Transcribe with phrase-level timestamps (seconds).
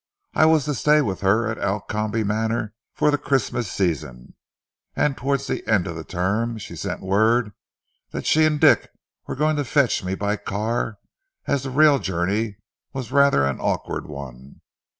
[0.33, 4.33] I was to stay with her at Alcombe Manor for the Christmas season,
[4.95, 7.53] and towards the end of the term she sent word
[8.09, 8.89] that she and Dick
[9.27, 10.97] were going to fetch me by car,
[11.45, 12.57] as the rail journey
[12.93, 14.61] was rather an awkward one....